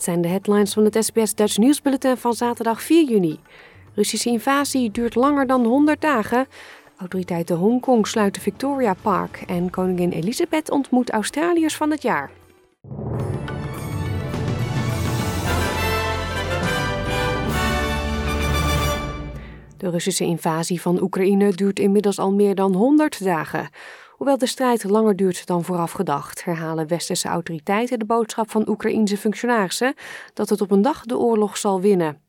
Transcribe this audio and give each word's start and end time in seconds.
Dit 0.00 0.08
zijn 0.08 0.22
de 0.22 0.28
headlines 0.28 0.72
van 0.72 0.84
het 0.84 1.04
SBS 1.04 1.34
Dutch 1.34 1.56
Nieuwsbulletin 1.56 2.16
van 2.16 2.34
zaterdag 2.34 2.82
4 2.82 3.08
juni. 3.08 3.38
Russische 3.94 4.28
invasie 4.30 4.90
duurt 4.90 5.14
langer 5.14 5.46
dan 5.46 5.64
100 5.64 6.00
dagen. 6.00 6.46
Autoriteiten 6.96 7.56
Hongkong 7.56 8.06
sluiten 8.06 8.42
Victoria 8.42 8.94
Park 9.02 9.42
en 9.46 9.70
koningin 9.70 10.10
Elisabeth 10.10 10.70
ontmoet 10.70 11.10
Australiërs 11.10 11.76
van 11.76 11.90
het 11.90 12.02
jaar. 12.02 12.30
De 19.76 19.90
Russische 19.90 20.24
invasie 20.24 20.80
van 20.80 21.02
Oekraïne 21.02 21.52
duurt 21.52 21.78
inmiddels 21.78 22.18
al 22.18 22.32
meer 22.32 22.54
dan 22.54 22.74
100 22.74 23.24
dagen. 23.24 23.68
Hoewel 24.20 24.38
de 24.38 24.46
strijd 24.46 24.84
langer 24.84 25.16
duurt 25.16 25.46
dan 25.46 25.64
vooraf 25.64 25.92
gedacht, 25.92 26.44
herhalen 26.44 26.86
westerse 26.86 27.28
autoriteiten 27.28 27.98
de 27.98 28.04
boodschap 28.04 28.50
van 28.50 28.68
Oekraïense 28.68 29.16
functionarissen 29.16 29.94
dat 30.34 30.48
het 30.48 30.60
op 30.60 30.70
een 30.70 30.82
dag 30.82 31.04
de 31.04 31.18
oorlog 31.18 31.56
zal 31.56 31.80
winnen. 31.80 32.20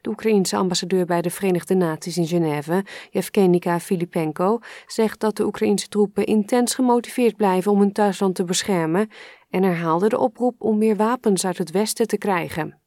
De 0.00 0.08
Oekraïense 0.08 0.56
ambassadeur 0.56 1.06
bij 1.06 1.22
de 1.22 1.30
Verenigde 1.30 1.74
Naties 1.74 2.16
in 2.16 2.26
Genève, 2.26 2.84
Yevgenika 3.10 3.80
Filipenko, 3.80 4.58
zegt 4.86 5.20
dat 5.20 5.36
de 5.36 5.44
Oekraïense 5.46 5.88
troepen 5.88 6.26
intens 6.26 6.74
gemotiveerd 6.74 7.36
blijven 7.36 7.72
om 7.72 7.80
hun 7.80 7.92
thuisland 7.92 8.34
te 8.34 8.44
beschermen 8.44 9.10
en 9.50 9.62
herhaalde 9.62 10.08
de 10.08 10.18
oproep 10.18 10.54
om 10.58 10.78
meer 10.78 10.96
wapens 10.96 11.46
uit 11.46 11.58
het 11.58 11.70
westen 11.70 12.06
te 12.06 12.18
krijgen. 12.18 12.85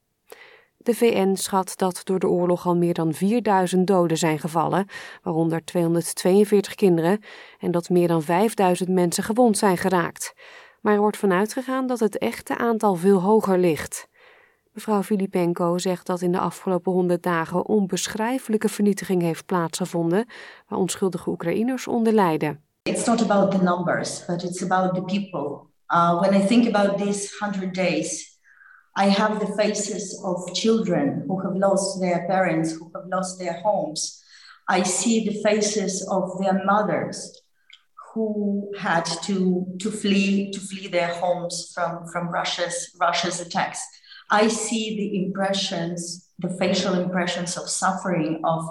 De 0.82 0.94
VN 0.94 1.36
schat 1.36 1.74
dat 1.76 2.02
door 2.04 2.20
de 2.20 2.28
oorlog 2.28 2.66
al 2.66 2.76
meer 2.76 2.94
dan 2.94 3.14
4000 3.14 3.88
doden 3.88 4.18
zijn 4.18 4.40
gevallen, 4.40 4.88
waaronder 5.24 5.66
242 5.66 6.76
kinderen, 6.76 7.20
en 7.60 7.72
dat 7.72 7.90
meer 7.90 8.08
dan 8.08 8.22
5000 8.22 8.90
mensen 8.90 9.24
gewond 9.24 9.58
zijn 9.58 9.78
geraakt. 9.78 10.34
Maar 10.82 10.94
er 10.94 11.00
wordt 11.00 11.18
vanuit 11.18 11.54
gegaan 11.54 11.88
dat 11.88 12.00
het 12.00 12.18
echte 12.18 12.58
aantal 12.58 12.96
veel 12.96 13.22
hoger 13.22 13.58
ligt. 13.58 14.08
Mevrouw 14.74 15.04
Filipenko 15.04 15.78
zegt 15.78 16.06
dat 16.06 16.22
in 16.22 16.32
de 16.32 16.40
afgelopen 16.40 16.92
100 16.92 17.24
dagen 17.24 17.66
onbeschrijfelijke 17.66 18.70
vernietiging 18.70 19.22
heeft 19.22 19.46
plaatsgevonden, 19.46 20.26
waar 20.68 20.80
onschuldige 20.80 21.30
Oekraïners 21.30 21.88
onder 21.88 22.14
lijden. 22.14 22.64
It's 22.84 23.06
not 23.06 23.22
about 23.22 23.52
the 23.52 23.64
numbers, 23.64 24.26
but 24.26 24.44
it's 24.44 24.64
about 24.64 24.94
the 24.94 25.02
people. 25.02 25.68
Uh, 25.88 26.22
when 26.22 26.42
I 26.42 26.46
think 26.48 26.76
about 26.76 26.98
these 26.98 27.36
100 27.40 27.76
days, 27.76 28.29
I 28.96 29.10
have 29.10 29.40
the 29.40 29.56
faces 29.56 30.20
of 30.24 30.54
children 30.54 31.26
who 31.28 31.40
have 31.42 31.56
lost 31.56 32.02
their 32.02 32.28
parents, 32.28 32.72
who 32.74 32.92
have 32.96 33.08
lost 33.08 33.40
their 33.40 33.54
homes. 33.62 34.24
I 34.68 34.84
see 34.84 35.26
the 35.28 35.42
faces 35.42 36.08
of 36.10 36.40
their 36.40 36.64
mothers 36.66 37.42
who 38.14 38.72
had 38.78 39.06
to, 39.24 39.66
to 39.80 39.92
flee 39.92 40.52
to 40.52 40.60
flee 40.60 40.88
their 40.88 41.14
homes 41.14 41.72
from, 41.74 42.08
from 42.12 42.30
Russia's 42.30 42.96
Russia's 43.00 43.40
attacks. 43.40 43.80
I 44.30 44.48
see 44.48 44.96
the 44.96 45.26
impressions, 45.26 46.28
the 46.40 46.50
facial 46.50 46.94
impressions 46.94 47.58
of 47.58 47.70
suffering 47.70 48.42
of 48.44 48.64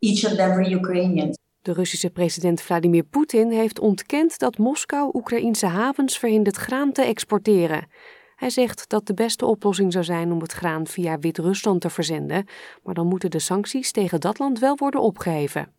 each 0.00 0.24
and 0.24 0.38
every 0.38 0.68
Ukrainian. 0.68 1.32
De 1.62 1.72
Russische 1.72 2.10
president 2.10 2.60
Vladimir 2.60 3.04
Poetin 3.04 3.50
heeft 3.50 3.78
ontkend 3.80 4.38
dat 4.38 4.58
Moskou 4.58 5.10
Oekraïnse 5.12 5.66
havens 5.66 6.18
verhindert 6.18 6.56
graan 6.56 6.92
te 6.92 7.02
exporteren. 7.02 7.86
Hij 8.44 8.52
zegt 8.52 8.88
dat 8.88 9.06
de 9.06 9.14
beste 9.14 9.46
oplossing 9.46 9.92
zou 9.92 10.04
zijn 10.04 10.32
om 10.32 10.40
het 10.40 10.52
graan 10.52 10.86
via 10.86 11.18
Wit-Rusland 11.18 11.80
te 11.80 11.90
verzenden, 11.90 12.46
maar 12.82 12.94
dan 12.94 13.06
moeten 13.06 13.30
de 13.30 13.38
sancties 13.38 13.92
tegen 13.92 14.20
dat 14.20 14.38
land 14.38 14.58
wel 14.58 14.76
worden 14.76 15.00
opgeheven. 15.00 15.72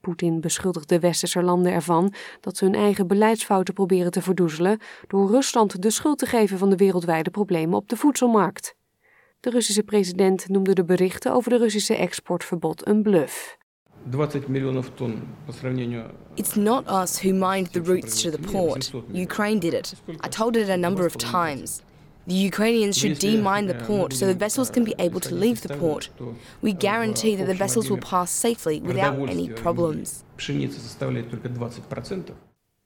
Poetin 0.00 0.40
beschuldigt 0.40 0.88
de 0.88 0.98
westerse 0.98 1.42
landen 1.42 1.72
ervan 1.72 2.12
dat 2.40 2.56
ze 2.56 2.64
hun 2.64 2.74
eigen 2.74 3.06
beleidsfouten 3.06 3.74
proberen 3.74 4.10
te 4.10 4.22
verdoezelen 4.22 4.78
door 5.06 5.30
Rusland 5.30 5.82
de 5.82 5.90
schuld 5.90 6.18
te 6.18 6.26
geven 6.26 6.58
van 6.58 6.70
de 6.70 6.76
wereldwijde 6.76 7.30
problemen 7.30 7.76
op 7.76 7.88
de 7.88 7.96
voedselmarkt. 7.96 8.74
De 9.40 9.50
Russische 9.50 9.82
president 9.82 10.48
noemde 10.48 10.72
de 10.72 10.84
berichten 10.84 11.32
over 11.32 11.50
de 11.50 11.58
Russische 11.58 11.94
exportverbod 11.94 12.86
een 12.86 13.02
bluff. 13.02 13.56
20 14.10 14.48
miljoen 14.48 14.84
ton. 14.94 15.22
It's 16.34 16.54
not 16.54 16.88
us 16.90 17.22
who 17.22 17.32
mined 17.32 17.72
the 17.72 17.82
routes 17.82 18.22
to 18.22 18.30
the 18.30 18.38
port. 18.38 18.92
Ukraine 19.12 19.58
did 19.60 19.72
it. 19.72 19.94
I 20.24 20.28
told 20.28 20.56
it 20.56 20.68
a 20.68 20.76
number 20.76 21.04
of 21.04 21.16
times. 21.16 21.82
The 22.28 22.46
Ukrainians 22.46 22.98
should 22.98 23.20
demine 23.20 23.66
the 23.66 23.84
port 23.86 24.12
so 24.12 24.26
the 24.26 24.36
vessels 24.36 24.70
can 24.70 24.84
be 24.84 24.94
able 24.96 25.20
to 25.20 25.34
leave 25.34 25.60
the 25.60 25.76
port. 25.76 26.10
We 26.60 26.74
guarantee 26.78 27.36
that 27.36 27.46
the 27.46 27.54
vessels 27.54 27.88
will 27.88 27.98
pass 28.10 28.40
safely 28.40 28.80
without 28.84 29.28
any 29.28 29.48
problems. 29.48 30.22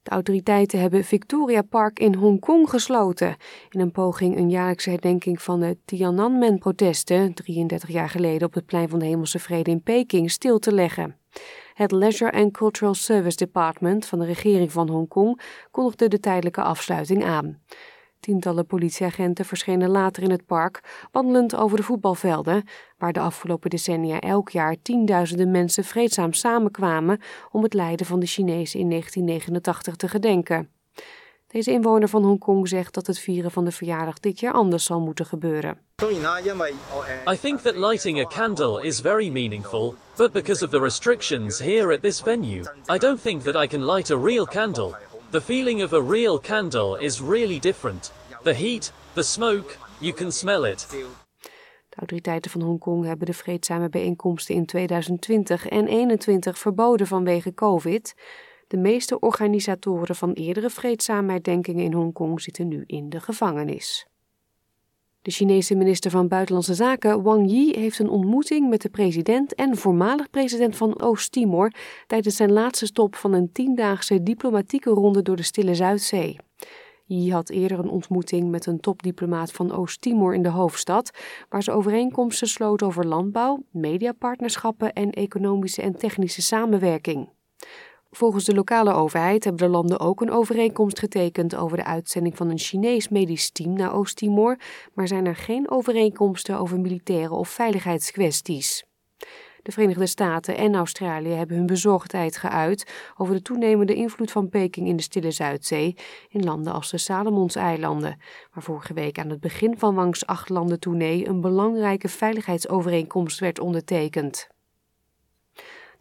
De 0.03 0.11
autoriteiten 0.11 0.81
hebben 0.81 1.05
Victoria 1.05 1.63
Park 1.63 1.99
in 1.99 2.15
Hongkong 2.15 2.71
gesloten 2.71 3.37
in 3.71 3.81
een 3.81 3.91
poging 3.91 4.37
een 4.37 4.51
jaarlijkse 4.51 4.91
herdenking 4.91 5.43
van 5.43 5.61
de 5.61 5.77
Tiananmen-protesten 5.85 7.35
33 7.35 7.89
jaar 7.89 8.09
geleden 8.09 8.47
op 8.47 8.55
het 8.55 8.67
plein 8.67 8.89
van 8.89 8.99
de 8.99 9.05
Hemelse 9.05 9.39
Vrede 9.39 9.71
in 9.71 9.83
Peking 9.83 10.31
stil 10.31 10.59
te 10.59 10.73
leggen. 10.73 11.17
Het 11.75 11.93
Leisure 11.93 12.33
and 12.33 12.53
Cultural 12.53 12.95
Service 12.95 13.37
Department 13.37 14.07
van 14.07 14.19
de 14.19 14.25
regering 14.25 14.73
van 14.73 14.89
Hongkong 14.89 15.41
kondigde 15.71 16.09
de 16.09 16.21
tijdelijke 16.21 16.63
afsluiting 16.63 17.25
aan. 17.25 17.61
Tientallen 18.23 18.67
politieagenten 18.67 19.45
verschenen 19.45 19.91
later 19.91 20.23
in 20.23 20.31
het 20.31 20.47
park, 20.47 21.07
wandelend 21.13 21.57
over 21.57 21.77
de 21.77 21.83
voetbalvelden, 21.83 22.65
waar 22.99 23.13
de 23.13 23.21
afgelopen 23.21 23.71
decennia 23.71 24.21
elk 24.21 24.49
jaar 24.49 24.77
tienduizenden 24.83 25.51
mensen 25.51 25.85
vreedzaam 25.85 26.33
samenkwamen 26.33 27.21
om 27.51 27.63
het 27.63 27.75
lijden 27.75 28.07
van 28.07 28.21
de 28.21 28.27
Chinezen 28.27 28.81
in 28.81 28.89
1989 28.89 29.97
te 29.97 30.09
gedenken. 30.09 30.71
Deze 31.47 31.71
inwoner 31.73 32.09
van 32.09 32.25
Hongkong 32.25 32.69
zegt 32.69 32.95
dat 32.95 33.07
het 33.07 33.19
vieren 33.19 33.51
van 33.51 33.65
de 33.65 33.73
verjaardag 33.73 34.21
dit 34.21 34.41
jaar 34.41 34.53
anders 34.53 34.85
zal 34.85 35.01
moeten 35.01 35.27
gebeuren. 35.27 35.79
I 37.33 37.39
think 37.41 37.61
that 37.61 37.77
lighting 37.77 38.21
a 38.21 38.27
candle 38.27 38.87
is 38.87 39.01
very 39.01 39.29
meaningful, 39.29 39.95
but 40.17 40.33
because 40.33 40.65
of 40.65 40.71
the 40.71 40.81
restrictions 40.81 41.59
here 41.59 41.95
at 41.95 42.03
this 42.03 42.21
venue, 42.21 42.65
I 42.95 42.99
don't 42.99 43.23
think 43.23 43.43
that 43.43 43.65
I 43.65 43.67
can 43.67 43.85
light 43.85 44.11
a 44.11 44.17
real 44.17 44.47
candle. 44.47 45.12
The 45.33 45.41
feeling 45.41 45.83
of 45.83 45.93
a 45.93 46.03
real 46.03 46.39
candle 46.39 46.97
is 46.97 47.21
really 47.21 47.59
different. 47.59 48.13
The 48.43 48.53
heat, 48.53 48.93
the 49.15 49.23
smoke, 49.23 49.79
you 49.99 50.13
can 50.13 50.33
smell 50.33 50.65
it. 50.65 50.87
De 51.89 51.97
autoriteiten 51.97 52.51
van 52.51 52.61
Hongkong 52.61 53.05
hebben 53.05 53.27
de 53.27 53.33
vreedzame 53.33 53.89
bijeenkomsten 53.89 54.55
in 54.55 54.67
2020 54.67 55.69
en 55.69 55.85
2021 55.85 56.59
verboden 56.59 57.07
vanwege 57.07 57.55
COVID. 57.55 58.15
De 58.69 58.77
meeste 58.77 59.21
organisatoren 59.21 60.17
van 60.17 60.33
eerdere 60.33 60.71
vreedzame 60.71 61.33
herdenkingen 61.33 61.85
in 61.85 61.93
Hongkong 61.93 62.41
zitten 62.41 62.69
nu 62.69 62.85
in 62.87 63.09
de 63.09 63.21
gevangenis. 63.21 64.07
De 65.23 65.31
Chinese 65.31 65.75
minister 65.75 66.11
van 66.11 66.29
Buitenlandse 66.29 66.75
Zaken 66.75 67.23
Wang 67.23 67.51
Yi 67.51 67.73
heeft 67.79 67.99
een 67.99 68.09
ontmoeting 68.09 68.69
met 68.69 68.83
de 68.83 68.89
president 68.89 69.55
en 69.55 69.77
voormalig 69.77 70.31
president 70.31 70.77
van 70.77 71.01
Oost-Timor 71.01 71.73
tijdens 72.07 72.37
zijn 72.37 72.53
laatste 72.53 72.87
stop 72.87 73.15
van 73.15 73.33
een 73.33 73.53
tiendaagse 73.53 74.23
diplomatieke 74.23 74.91
ronde 74.91 75.23
door 75.23 75.37
de 75.37 75.43
Stille 75.43 75.75
Zuidzee. 75.75 76.37
Yi 77.05 77.33
had 77.33 77.51
eerder 77.51 77.79
een 77.79 77.89
ontmoeting 77.89 78.51
met 78.51 78.67
een 78.67 78.81
topdiplomaat 78.81 79.53
van 79.53 79.73
Oost-Timor 79.73 80.35
in 80.35 80.43
de 80.43 80.49
hoofdstad, 80.49 81.11
waar 81.49 81.63
ze 81.63 81.73
overeenkomsten 81.73 82.49
sloot 82.49 82.83
over 82.83 83.07
landbouw, 83.07 83.63
mediapartnerschappen 83.71 84.93
en 84.93 85.11
economische 85.11 85.83
en 85.83 85.97
technische 85.97 86.43
samenwerking. 86.43 87.29
Volgens 88.15 88.45
de 88.45 88.55
lokale 88.55 88.93
overheid 88.93 89.45
hebben 89.45 89.63
de 89.67 89.73
landen 89.73 90.01
ook 90.01 90.21
een 90.21 90.31
overeenkomst 90.31 90.99
getekend 90.99 91.57
over 91.57 91.77
de 91.77 91.85
uitzending 91.85 92.37
van 92.37 92.51
een 92.51 92.59
Chinees 92.59 93.09
medisch 93.09 93.51
team 93.51 93.73
naar 93.73 93.95
Oost-Timor, 93.95 94.59
maar 94.95 95.09
zijn 95.09 95.27
er 95.27 95.37
geen 95.37 95.71
overeenkomsten 95.71 96.59
over 96.59 96.81
militaire 96.81 97.35
of 97.35 97.49
veiligheidskwesties. 97.49 98.85
De 99.63 99.73
Verenigde 99.73 100.07
Staten 100.07 100.57
en 100.57 100.75
Australië 100.75 101.29
hebben 101.29 101.57
hun 101.57 101.67
bezorgdheid 101.67 102.37
geuit 102.37 103.13
over 103.17 103.35
de 103.35 103.43
toenemende 103.43 103.95
invloed 103.95 104.31
van 104.31 104.49
Peking 104.49 104.89
in 104.89 104.97
de 104.97 105.03
Stille 105.03 105.31
Zuidzee 105.31 105.97
in 106.29 106.45
landen 106.45 106.73
als 106.73 106.91
de 106.91 106.99
Salomonseilanden, 106.99 108.21
waar 108.53 108.63
vorige 108.63 108.95
week 108.95 109.19
aan 109.19 109.31
het 109.31 109.41
begin 109.41 109.79
van 109.79 109.95
Wangs 109.95 110.27
acht 110.27 110.49
landen 110.49 110.79
een 110.89 111.41
belangrijke 111.41 112.09
veiligheidsovereenkomst 112.09 113.39
werd 113.39 113.59
ondertekend. 113.59 114.52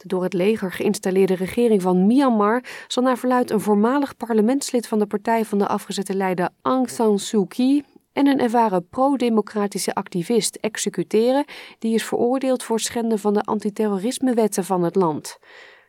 De 0.01 0.07
door 0.07 0.23
het 0.23 0.33
leger 0.33 0.71
geïnstalleerde 0.71 1.33
regering 1.33 1.81
van 1.81 2.05
Myanmar 2.05 2.63
zal 2.87 3.03
naar 3.03 3.17
verluid 3.17 3.51
een 3.51 3.59
voormalig 3.59 4.17
parlementslid 4.17 4.87
van 4.87 4.99
de 4.99 5.05
partij 5.05 5.45
van 5.45 5.57
de 5.57 5.67
afgezette 5.67 6.15
leider 6.15 6.49
Aung 6.61 6.89
San 6.89 7.19
Suu 7.19 7.47
Kyi 7.47 7.83
en 8.13 8.27
een 8.27 8.39
ervaren 8.39 8.87
pro-democratische 8.87 9.93
activist 9.93 10.55
executeren 10.55 11.45
die 11.79 11.93
is 11.93 12.03
veroordeeld 12.03 12.63
voor 12.63 12.79
schenden 12.79 13.19
van 13.19 13.33
de 13.33 13.41
antiterrorismewetten 13.41 14.63
van 14.63 14.83
het 14.83 14.95
land. 14.95 15.39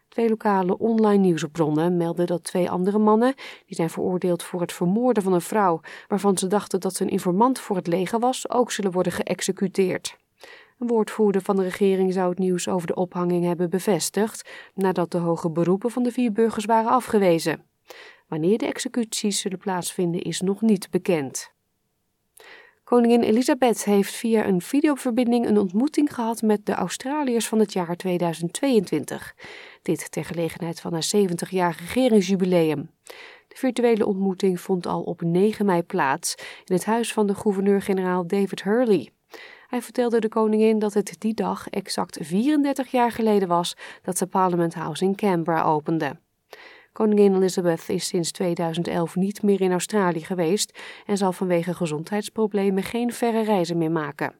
Twee 0.08 0.28
lokale 0.28 0.78
online 0.78 1.22
nieuwsbronnen 1.22 1.96
melden 1.96 2.26
dat 2.26 2.44
twee 2.44 2.70
andere 2.70 2.98
mannen, 2.98 3.34
die 3.66 3.76
zijn 3.76 3.90
veroordeeld 3.90 4.42
voor 4.42 4.60
het 4.60 4.72
vermoorden 4.72 5.22
van 5.22 5.32
een 5.32 5.40
vrouw 5.40 5.80
waarvan 6.08 6.38
ze 6.38 6.46
dachten 6.46 6.80
dat 6.80 6.94
ze 6.94 7.02
een 7.02 7.10
informant 7.10 7.58
voor 7.58 7.76
het 7.76 7.86
leger 7.86 8.18
was, 8.18 8.50
ook 8.50 8.72
zullen 8.72 8.92
worden 8.92 9.12
geëxecuteerd. 9.12 10.20
Een 10.82 10.88
woordvoerder 10.88 11.42
van 11.42 11.56
de 11.56 11.62
regering 11.62 12.12
zou 12.12 12.28
het 12.28 12.38
nieuws 12.38 12.68
over 12.68 12.86
de 12.86 12.94
ophanging 12.94 13.44
hebben 13.44 13.70
bevestigd 13.70 14.50
nadat 14.74 15.10
de 15.10 15.18
hoge 15.18 15.50
beroepen 15.50 15.90
van 15.90 16.02
de 16.02 16.12
vier 16.12 16.32
burgers 16.32 16.64
waren 16.64 16.90
afgewezen. 16.90 17.64
Wanneer 18.28 18.58
de 18.58 18.66
executies 18.66 19.40
zullen 19.40 19.58
plaatsvinden 19.58 20.22
is 20.22 20.40
nog 20.40 20.60
niet 20.60 20.90
bekend. 20.90 21.52
Koningin 22.84 23.22
Elisabeth 23.22 23.84
heeft 23.84 24.14
via 24.14 24.46
een 24.46 24.60
videoverbinding 24.60 25.46
een 25.46 25.58
ontmoeting 25.58 26.14
gehad 26.14 26.42
met 26.42 26.66
de 26.66 26.72
Australiërs 26.72 27.48
van 27.48 27.58
het 27.58 27.72
jaar 27.72 27.96
2022. 27.96 29.34
Dit 29.82 30.10
ter 30.10 30.24
gelegenheid 30.24 30.80
van 30.80 30.92
haar 30.92 31.10
70-jarig 31.16 31.78
regeringsjubileum. 31.78 32.90
De 33.48 33.56
virtuele 33.56 34.06
ontmoeting 34.06 34.60
vond 34.60 34.86
al 34.86 35.02
op 35.02 35.20
9 35.20 35.66
mei 35.66 35.82
plaats 35.82 36.34
in 36.64 36.74
het 36.74 36.84
huis 36.84 37.12
van 37.12 37.26
de 37.26 37.34
gouverneur-generaal 37.34 38.26
David 38.26 38.62
Hurley. 38.62 39.12
Hij 39.72 39.82
vertelde 39.82 40.20
de 40.20 40.28
koningin 40.28 40.78
dat 40.78 40.94
het 40.94 41.16
die 41.18 41.34
dag 41.34 41.68
exact 41.68 42.18
34 42.20 42.90
jaar 42.90 43.12
geleden 43.12 43.48
was 43.48 43.76
dat 44.02 44.18
ze 44.18 44.26
Parliament 44.26 44.74
House 44.74 45.04
in 45.04 45.14
Canberra 45.14 45.62
opende. 45.62 46.16
Koningin 46.92 47.34
Elizabeth 47.34 47.88
is 47.88 48.06
sinds 48.06 48.32
2011 48.32 49.16
niet 49.16 49.42
meer 49.42 49.60
in 49.60 49.72
Australië 49.72 50.24
geweest 50.24 50.78
en 51.06 51.16
zal 51.16 51.32
vanwege 51.32 51.74
gezondheidsproblemen 51.74 52.82
geen 52.82 53.12
verre 53.12 53.42
reizen 53.42 53.78
meer 53.78 53.90
maken. 53.90 54.34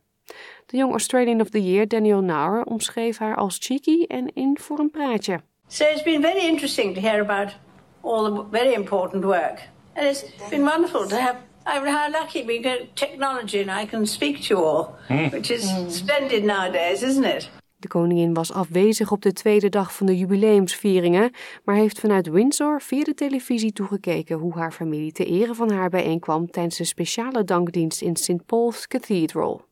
De 0.66 0.76
Young 0.76 0.90
Australian 0.90 1.40
of 1.40 1.48
the 1.48 1.62
Year, 1.62 1.88
Daniel 1.88 2.20
Nauer, 2.20 2.64
omschreef 2.64 3.18
haar 3.18 3.36
als 3.36 3.58
cheeky 3.60 4.04
en 4.04 4.34
in 4.34 4.58
voor 4.60 4.78
een 4.78 4.90
praatje. 4.90 5.40
It's 5.68 6.02
been 6.02 6.22
very 6.22 6.46
interesting 6.46 6.94
to 6.94 7.00
hear 7.00 7.20
about 7.20 7.58
all 8.00 8.24
the 8.24 8.44
very 8.50 8.72
important 8.72 9.24
work. 9.24 9.68
And 9.94 10.34
been 10.50 10.64
wonderful 10.64 11.06
to 11.06 11.16
have 11.16 11.36
I'm 11.66 11.86
how 11.86 12.10
lucky 12.10 12.44
we 12.44 12.60
get 12.62 12.96
technology 12.96 13.60
and 13.60 13.82
I 13.82 13.86
can 13.90 14.06
speak 14.06 14.40
to 14.40 14.54
you 14.54 14.64
all, 14.64 14.94
hmm. 15.08 15.28
which 15.28 15.50
is 15.50 15.62
splendid 15.88 16.44
nowadays, 16.44 17.02
isn't 17.02 17.24
it? 17.24 17.50
De 17.76 17.88
koningin 17.88 18.34
was 18.34 18.52
afwezig 18.52 19.10
op 19.10 19.22
de 19.22 19.32
tweede 19.32 19.68
dag 19.68 19.94
van 19.94 20.06
de 20.06 20.16
jubileumsvieringen, 20.16 21.30
maar 21.64 21.76
heeft 21.76 22.00
vanuit 22.00 22.28
Windsor 22.28 22.80
via 22.80 23.04
de 23.04 23.14
televisie 23.14 23.72
toegekeken 23.72 24.38
hoe 24.38 24.54
haar 24.54 24.72
familie 24.72 25.12
te 25.12 25.24
ere 25.24 25.54
van 25.54 25.70
haar 25.70 25.90
bijeenkwam 25.90 26.50
tijdens 26.50 26.78
een 26.78 26.86
speciale 26.86 27.44
dankdienst 27.44 28.02
in 28.02 28.16
St. 28.16 28.46
Paul's 28.46 28.86
Cathedral. 28.86 29.64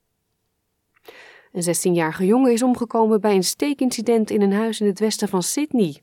Een 1.52 1.62
16-jarige 1.62 2.26
jongen 2.26 2.52
is 2.52 2.62
omgekomen 2.62 3.20
bij 3.20 3.34
een 3.34 3.44
steekincident 3.44 4.30
in 4.30 4.42
een 4.42 4.52
huis 4.52 4.80
in 4.80 4.86
het 4.86 5.00
westen 5.00 5.28
van 5.28 5.42
Sydney. 5.42 6.02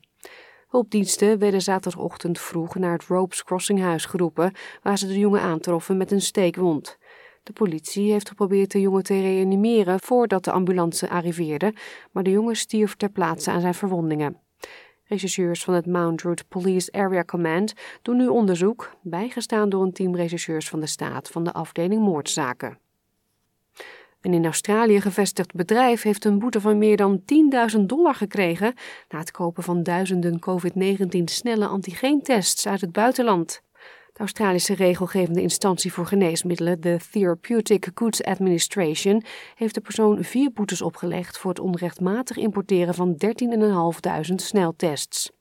Hulpdiensten 0.68 1.38
werden 1.38 1.62
zaterdagochtend 1.62 2.38
vroeg 2.38 2.74
naar 2.74 2.92
het 2.92 3.04
Ropes 3.04 3.44
Crossing 3.44 3.80
huis 3.80 4.04
geroepen, 4.04 4.52
waar 4.82 4.98
ze 4.98 5.06
de 5.06 5.18
jongen 5.18 5.40
aantroffen 5.40 5.96
met 5.96 6.12
een 6.12 6.20
steekwond. 6.20 6.98
De 7.42 7.52
politie 7.52 8.12
heeft 8.12 8.28
geprobeerd 8.28 8.70
de 8.70 8.80
jongen 8.80 9.02
te 9.02 9.20
reanimeren 9.20 10.00
voordat 10.00 10.44
de 10.44 10.50
ambulance 10.50 11.08
arriveerde, 11.08 11.74
maar 12.12 12.22
de 12.22 12.30
jongen 12.30 12.56
stierf 12.56 12.96
ter 12.96 13.10
plaatse 13.10 13.50
aan 13.50 13.60
zijn 13.60 13.74
verwondingen. 13.74 14.40
Rechercheurs 15.04 15.64
van 15.64 15.74
het 15.74 15.86
Mount 15.86 16.22
Root 16.22 16.48
Police 16.48 16.92
Area 16.92 17.24
Command 17.24 17.72
doen 18.02 18.16
nu 18.16 18.26
onderzoek, 18.26 18.96
bijgestaan 19.02 19.68
door 19.68 19.82
een 19.82 19.92
team 19.92 20.16
rechercheurs 20.16 20.68
van 20.68 20.80
de 20.80 20.86
staat 20.86 21.28
van 21.28 21.44
de 21.44 21.52
afdeling 21.52 22.02
moordzaken. 22.02 22.78
Een 24.28 24.34
in 24.34 24.44
Australië 24.44 25.00
gevestigd 25.00 25.54
bedrijf 25.54 26.02
heeft 26.02 26.24
een 26.24 26.38
boete 26.38 26.60
van 26.60 26.78
meer 26.78 26.96
dan 26.96 27.22
10.000 27.76 27.80
dollar 27.80 28.14
gekregen 28.14 28.74
na 29.08 29.18
het 29.18 29.30
kopen 29.30 29.62
van 29.62 29.82
duizenden 29.82 30.38
COVID-19 30.40 31.24
snelle 31.24 31.66
antigeentests 31.66 32.66
uit 32.66 32.80
het 32.80 32.92
buitenland. 32.92 33.62
De 34.12 34.18
Australische 34.18 34.74
regelgevende 34.74 35.40
instantie 35.40 35.92
voor 35.92 36.06
geneesmiddelen, 36.06 36.80
de 36.80 36.98
Therapeutic 37.10 37.90
Goods 37.94 38.22
Administration, 38.22 39.22
heeft 39.54 39.74
de 39.74 39.80
persoon 39.80 40.24
vier 40.24 40.52
boetes 40.52 40.82
opgelegd 40.82 41.38
voor 41.38 41.50
het 41.50 41.60
onrechtmatig 41.60 42.36
importeren 42.36 42.94
van 42.94 43.16
13.500 44.28 44.34
sneltests. 44.34 45.37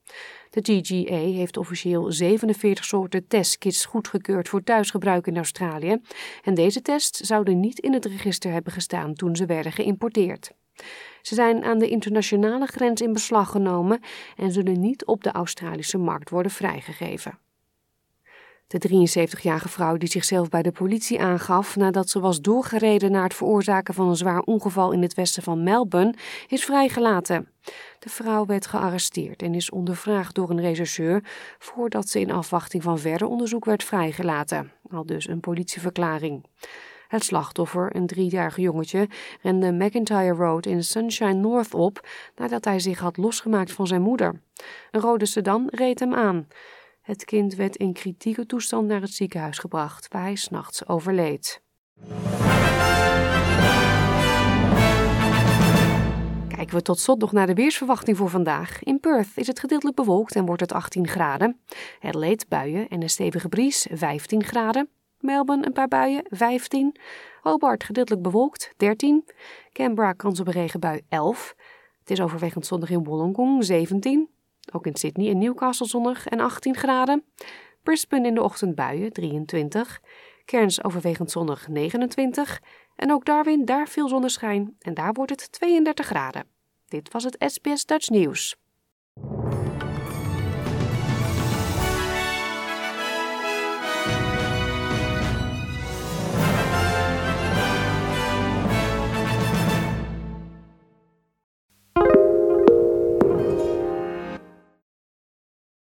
De 0.50 0.62
TGA 0.62 1.16
heeft 1.16 1.58
officieel 1.58 2.12
47 2.12 2.86
soorten 2.86 3.28
testkits 3.28 3.86
goedgekeurd 3.86 4.50
voor 4.50 4.64
thuisgebruik 4.64 5.28
in 5.28 5.38
Australië 5.38 6.02
en 6.44 6.54
deze 6.54 6.82
tests 6.82 7.20
zouden 7.20 7.60
niet 7.60 7.80
in 7.80 7.94
het 7.94 8.06
register 8.06 8.52
hebben 8.52 8.74
gestaan 8.74 9.14
toen 9.14 9.36
ze 9.36 9.46
werden 9.46 9.72
geïmporteerd. 9.72 10.52
Ze 11.22 11.36
zijn 11.36 11.64
aan 11.64 11.80
de 11.80 11.90
internationale 11.90 12.66
grens 12.66 13.02
in 13.02 13.14
beslag 13.14 13.50
genomen 13.52 14.00
en 14.36 14.52
zullen 14.52 14.80
niet 14.80 15.06
op 15.06 15.24
de 15.24 15.32
Australische 15.32 15.98
markt 15.98 16.30
worden 16.30 16.52
vrijgegeven. 16.52 17.40
De 18.68 19.08
73-jarige 19.08 19.70
vrouw 19.70 19.98
die 19.98 20.10
zichzelf 20.10 20.50
bij 20.50 20.62
de 20.62 20.72
politie 20.72 21.22
aangaf 21.22 21.76
nadat 21.76 22.10
ze 22.10 22.20
was 22.20 22.42
doorgereden 22.42 23.12
naar 23.12 23.24
het 23.24 23.34
veroorzaken 23.34 23.94
van 23.94 24.08
een 24.08 24.16
zwaar 24.16 24.42
ongeval 24.42 24.92
in 24.92 25.02
het 25.02 25.14
westen 25.14 25.44
van 25.44 25.64
Melbourne, 25.64 26.14
is 26.48 26.66
vrijgelaten. 26.66 27.52
De 28.00 28.10
vrouw 28.10 28.46
werd 28.46 28.68
gearresteerd 28.68 29.42
en 29.42 29.54
is 29.54 29.70
ondervraagd 29.70 30.36
door 30.36 30.50
een 30.50 30.62
rechercheur 30.62 31.24
voordat 31.60 32.10
ze 32.10 32.20
in 32.20 32.32
afwachting 32.32 32.84
van 32.84 33.00
verder 33.00 33.28
onderzoek 33.28 33.66
werd 33.66 33.84
vrijgelaten, 33.84 34.72
al 34.90 35.06
dus 35.06 35.28
een 35.28 35.40
politieverklaring. 35.40 36.46
Het 37.08 37.24
slachtoffer, 37.24 37.96
een 37.96 38.08
driejarig 38.08 38.58
jongetje, 38.58 39.10
rende 39.42 39.72
McIntyre 39.72 40.34
Road 40.34 40.66
in 40.66 40.84
Sunshine 40.84 41.34
North 41.34 41.74
op 41.74 42.08
nadat 42.36 42.66
hij 42.66 42.80
zich 42.80 43.00
had 43.00 43.18
losgemaakt 43.18 43.72
van 43.72 43.88
zijn 43.88 44.02
moeder. 44.02 44.42
Een 44.92 45.02
rode 45.02 45.26
sedan 45.26 45.68
reed 45.72 46.00
hem 46.00 46.14
aan. 46.14 46.48
Het 47.08 47.26
kind 47.26 47.56
werd 47.56 47.76
in 47.76 47.94
kritieke 47.94 48.46
toestand 48.46 48.88
naar 48.88 49.02
het 49.02 49.14
ziekenhuis 49.14 49.58
gebracht, 49.58 50.08
waar 50.08 50.22
hij 50.22 50.36
s'nachts 50.36 50.88
overleed. 50.88 51.62
Kijken 56.48 56.76
we 56.76 56.82
tot 56.82 57.00
slot 57.00 57.20
nog 57.20 57.32
naar 57.32 57.48
de 57.48 57.54
weersverwachting 57.54 58.18
voor 58.18 58.30
vandaag. 58.30 58.84
In 58.84 59.00
Perth 59.00 59.28
is 59.36 59.48
het 59.48 59.60
gedeeltelijk 59.60 59.96
bewolkt 59.96 60.36
en 60.36 60.46
wordt 60.46 60.62
het 60.62 60.72
18 60.72 61.08
graden. 61.08 61.60
Adelaide 62.02 62.46
buien 62.48 62.88
en 62.88 63.02
een 63.02 63.10
stevige 63.10 63.50
bries 63.50 63.88
15 63.92 64.44
graden. 64.44 64.90
Melbourne 65.20 65.66
een 65.66 65.74
paar 65.74 65.88
buien 65.88 66.26
15. 66.30 66.96
Hobart 67.42 67.84
gedeeltelijk 67.84 68.24
bewolkt 68.24 68.74
13. 68.78 69.26
Canberra 69.72 70.14
kans 70.14 70.40
op 70.40 70.48
een 70.48 70.54
regenbui 70.54 71.02
11. 71.10 71.56
Het 72.00 72.12
is 72.12 72.22
overwegend 72.22 72.66
zonnig 72.66 72.90
in 72.90 73.04
Wollongong 73.04 73.64
17. 73.64 74.30
Ook 74.72 74.88
in 74.88 74.96
Sydney 74.96 75.30
en 75.30 75.38
Newcastle 75.38 75.88
zonnig 75.88 76.28
en 76.28 76.40
18 76.40 76.76
graden. 76.76 77.24
Brisbane 77.84 78.28
in 78.28 78.36
de 78.36 78.44
ochtend 78.44 78.76
buien 78.76 79.14
23. 79.14 80.02
Cairns 80.46 80.84
overwegend 80.84 81.32
zonnig 81.32 81.68
29. 81.68 82.62
En 82.96 83.12
ook 83.12 83.26
Darwin, 83.26 83.66
daar 83.66 83.88
veel 83.88 84.08
zonneschijn 84.08 84.76
en 84.80 84.94
daar 84.94 85.14
wordt 85.14 85.32
het 85.32 85.52
32 85.52 86.06
graden. 86.06 86.46
Dit 86.88 87.12
was 87.12 87.24
het 87.24 87.36
SBS 87.48 87.86
Dutch 87.86 88.10
Nieuws. 88.10 88.56